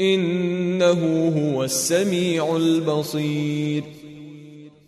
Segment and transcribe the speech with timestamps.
[0.00, 3.82] إنه هو السميع البصير.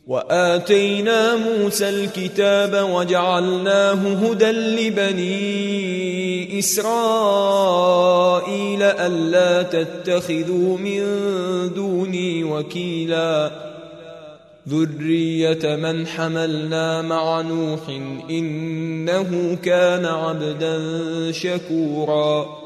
[0.07, 8.03] وآتينا موسى الكتاب وجعلناه هدى لبني إسرائيل
[8.83, 11.03] ألا تتخذوا من
[11.75, 13.51] دوني وكيلا.
[14.69, 17.89] ذرية من حملنا مع نوح
[18.31, 20.79] إنه كان عبدا
[21.33, 22.66] شكورا.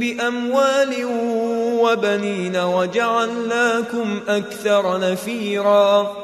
[0.00, 1.04] بأموال
[1.80, 6.16] وبنين وجعلناكم أكثر نفيرا.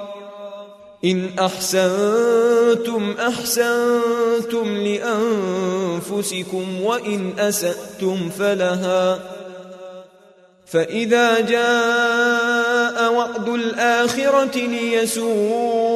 [1.05, 9.19] إن أحسنتم أحسنتم لأنفسكم وإن أسأتم فلها.
[10.67, 15.96] فإذا جاء وعد الآخرة ليسوءوا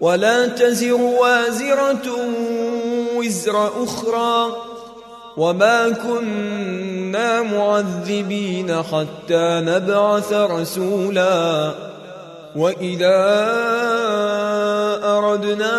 [0.00, 2.08] ولا تزر وازرة
[3.16, 4.56] وزر أخرى
[5.36, 11.72] وما كنا معذبين حتى نبعث رسولا
[12.56, 13.24] وإذا
[15.04, 15.78] أردنا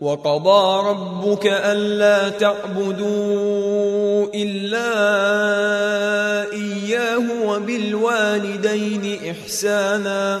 [0.00, 4.92] وقضى ربك ألا تعبدوا إلا
[6.52, 10.40] إياه وبالوالدين إحسانا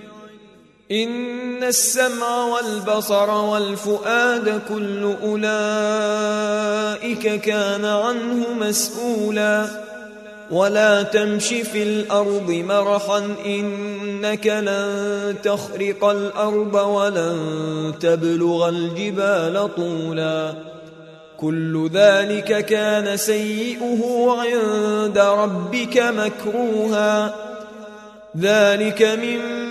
[0.91, 5.41] إن السمع والبصر والفؤاد كل أولئك
[7.41, 9.65] كان عنه مسؤولا.
[10.51, 20.53] ولا تمش في الأرض مرحا إنك لن تخرق الأرض ولن تبلغ الجبال طولا.
[21.37, 27.35] كل ذلك كان سيئه عند ربك مكروها.
[28.39, 29.70] ذلك مما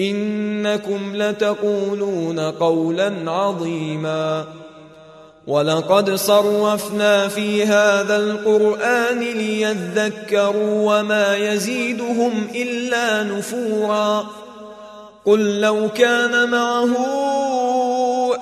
[0.00, 4.44] إنكم لتقولون قولا عظيما.
[5.46, 14.26] ولقد صرفنا في هذا القرآن ليذكروا وما يزيدهم إلا نفورا.
[15.24, 16.94] قل لو كان معه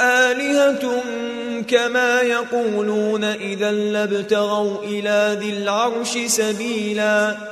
[0.00, 1.02] آلهة
[1.68, 7.51] كما يقولون إذا لابتغوا إلى ذي العرش سبيلا.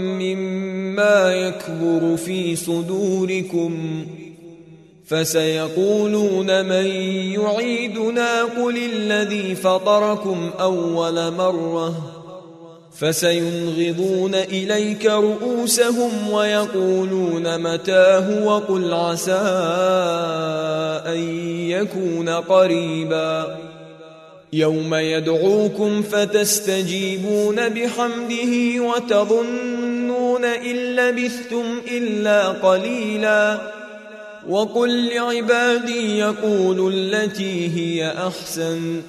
[0.21, 4.05] مما يكبر في صدوركم
[5.07, 6.85] فسيقولون من
[7.35, 11.95] يعيدنا قل الذي فطركم أول مرة
[12.99, 19.41] فسينغضون إليك رؤوسهم ويقولون متاه وقل عسى
[21.05, 21.19] أن
[21.69, 23.57] يكون قريباً
[24.53, 29.80] يوم يدعوكم فتستجيبون بحمده وتظنون
[30.45, 33.61] إن لبثتم إلا قليلا
[34.49, 39.01] وقل لعبادي يقولوا التي هي أحسن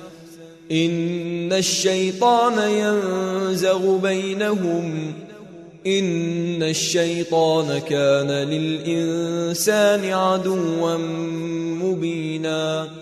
[0.72, 5.12] إن الشيطان ينزغ بينهم
[5.86, 10.96] إن الشيطان كان للإنسان عدوا
[11.82, 13.01] مبيناً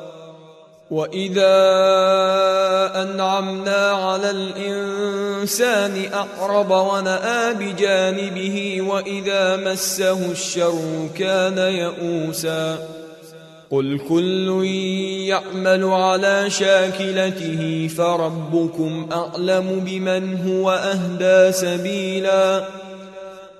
[0.91, 1.61] واذا
[3.01, 12.77] انعمنا على الانسان اعرض وناى بجانبه واذا مسه الشر كان يئوسا
[13.71, 14.65] قل كل
[15.31, 22.63] يعمل على شاكلته فربكم اعلم بمن هو اهدى سبيلا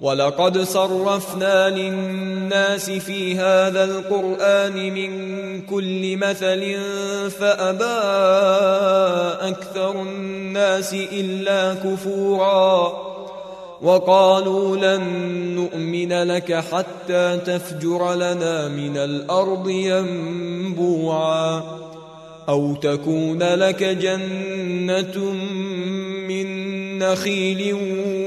[0.00, 5.10] ولقد صرفنا للناس في هذا القرآن من
[5.62, 6.76] كل مثل
[7.30, 8.00] فأبى
[9.48, 12.92] أكثر الناس إلا كفورا
[13.82, 15.02] وقالوا لن
[15.54, 21.62] نؤمن لك حتى تفجر لنا من الأرض ينبوعا
[22.48, 25.32] أو تكون لك جنة
[26.28, 27.74] من نخيل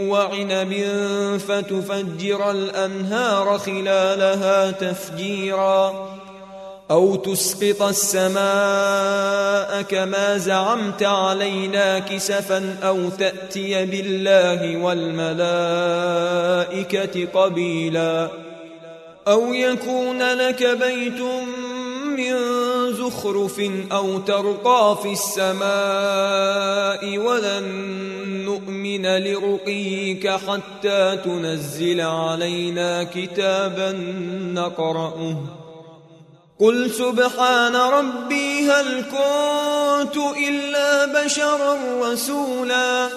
[0.10, 0.74] وعنب
[1.48, 6.10] فتفجر الأنهار خلالها تفجيرا
[6.92, 8.44] أو تسقط السماء
[9.82, 15.28] كما زعمت علينا كسفا أو تأتي بالله والملائكة
[17.34, 18.30] قبيلا
[19.28, 21.73] أو يكون لك بيت من
[22.92, 27.64] زخرف أو ترقى في السماء ولن
[28.46, 33.92] نؤمن لرقيك حتى تنزل علينا كتابا
[34.54, 35.38] نقرأه.
[36.60, 43.10] قل سبحان ربي هل كنت إلا بشرا رسولا.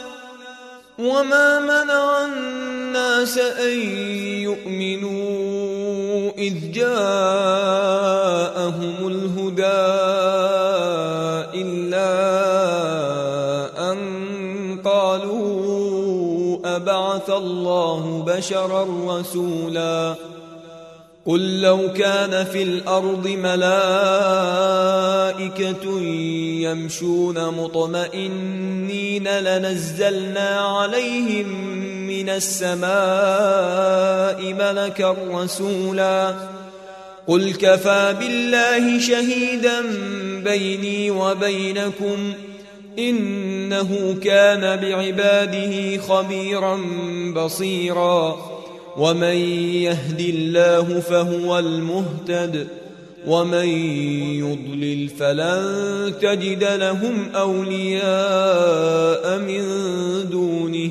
[0.98, 3.78] وما منع الناس أن
[4.42, 5.35] يؤمنوا
[6.38, 6.96] إذ جاءهم
[9.06, 9.86] الهدى
[11.62, 12.12] إلا
[13.92, 13.98] أن
[14.84, 20.14] قالوا أبعث الله بشرا رسولا
[21.26, 23.60] قل لو كان في الأرض ملائكة
[26.60, 31.75] يمشون مطمئنين لنزلنا عليهم
[32.26, 32.82] من السماء
[34.52, 36.34] ملكا رسولا.
[37.26, 39.82] قل كفى بالله شهيدا
[40.44, 42.32] بيني وبينكم
[42.98, 46.80] إنه كان بعباده خبيرا
[47.36, 48.36] بصيرا.
[48.96, 49.36] ومن
[49.74, 52.68] يهد الله فهو المهتد.
[53.26, 53.68] ومن
[54.38, 59.62] يضلل فلن تجد لهم أولياء من
[60.30, 60.90] دونه.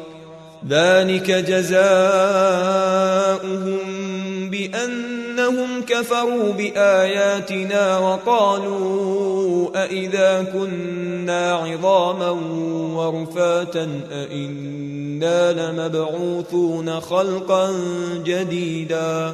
[0.69, 2.11] ذلك جزاؤهم
[4.49, 12.29] بأنهم كفروا بآياتنا وقالوا أإذا كنا عظاما
[12.95, 17.73] ورفاتا أإنا لمبعوثون خلقا
[18.25, 19.33] جديدا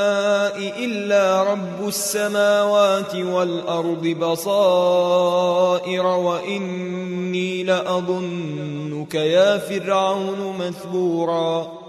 [1.31, 11.81] رب السماوات والأرض بصائر وإني لأظنك يا فرعون مثبورا.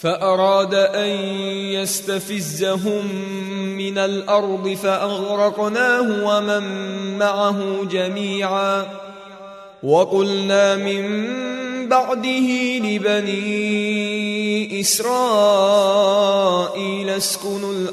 [0.00, 1.08] فأراد أن
[1.72, 3.06] يستفزهم
[3.76, 6.62] من الأرض فأغرقناه ومن
[7.18, 8.86] معه جميعا.
[9.82, 11.28] وقلنا من
[11.88, 15.10] بعده لبني إسرائيل
[17.10, 17.67] اسكنوا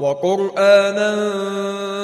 [0.00, 1.16] وقرآنا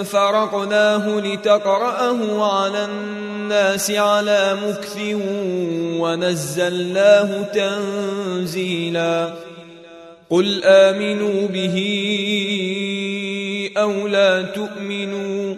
[0.03, 4.99] فرقناه لتقرأه على الناس على مكث
[6.01, 9.35] ونزلناه تنزيلا.
[10.31, 11.77] قل آمنوا به
[13.77, 15.55] أو لا تؤمنوا.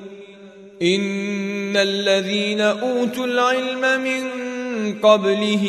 [0.83, 4.23] إن الذين أوتوا العلم من
[5.03, 5.67] قبله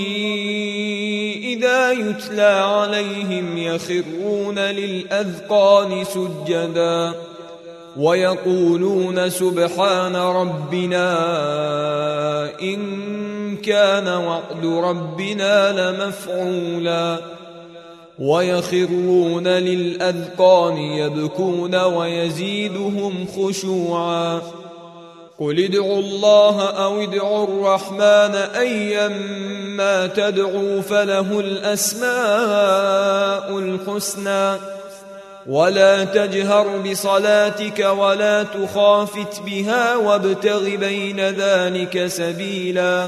[1.47, 7.13] إذا يتلى عليهم يخرون للأذقان سجدا
[7.97, 11.07] ويقولون سبحان ربنا
[12.61, 17.19] إن كان وعد ربنا لمفعولا
[18.19, 24.41] ويخرون للأذقان يبكون ويزيدهم خشوعا
[25.39, 32.09] قل ادعوا الله أو ادعوا الرحمن ايما تدعوا فله الاسماء
[33.59, 34.57] الحسنى
[35.47, 43.07] ولا تجهر بصلاتك ولا تخافت بها وابتغ بين ذلك سبيلا